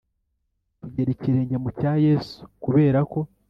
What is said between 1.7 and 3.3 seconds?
cya Yesu kubera ko